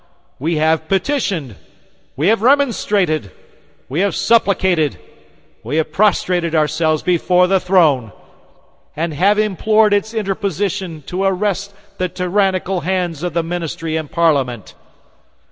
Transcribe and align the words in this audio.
We 0.39 0.55
have 0.55 0.87
petitioned; 0.87 1.57
we 2.15 2.29
have 2.29 2.41
remonstrated; 2.41 3.29
we 3.87 3.99
have 3.99 4.15
supplicated; 4.15 4.97
we 5.63 5.75
have 5.77 5.91
prostrated 5.91 6.55
ourselves 6.55 7.03
before 7.03 7.45
the 7.45 7.59
throne, 7.59 8.11
and 8.95 9.13
have 9.13 9.37
implored 9.37 9.93
its 9.93 10.15
interposition 10.15 11.03
to 11.03 11.25
arrest 11.25 11.75
the 11.99 12.09
tyrannical 12.09 12.79
hands 12.79 13.21
of 13.21 13.33
the 13.35 13.43
ministry 13.43 13.95
and 13.95 14.09
Parliament. 14.09 14.73